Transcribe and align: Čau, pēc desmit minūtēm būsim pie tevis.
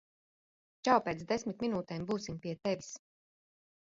Čau, 0.87 0.95
pēc 1.07 1.19
desmit 1.31 1.61
minūtēm 1.65 2.07
būsim 2.13 2.39
pie 2.47 2.55
tevis. 2.65 2.91